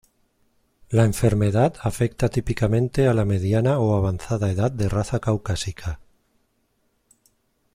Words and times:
La 0.89 1.03
enfermedad 1.05 1.75
afecta 1.83 2.27
típicamente 2.29 3.07
a 3.07 3.13
la 3.13 3.23
mediana 3.23 3.77
o 3.77 3.95
avanzada 3.95 4.49
edad 4.49 4.71
de 4.71 4.89
raza 4.89 5.19
caucásica. 5.19 5.99